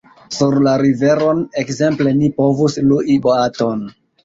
Sur 0.35 0.55
la 0.67 0.71
riveron, 0.81 1.43
ekzemple, 1.65 2.15
ni 2.23 2.33
povus 2.41 2.81
lui 2.89 3.21
boaton. 3.29 3.89